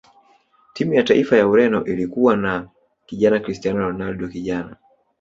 timu 0.73 0.93
ya 0.93 1.03
taifa 1.03 1.37
ya 1.37 1.47
ureno 1.47 1.85
ilikuwa 1.85 2.35
na 2.37 2.67
kijana 3.05 3.39
cristiano 3.39 3.79
ronaldo 3.79 4.27
kijana 4.27 4.75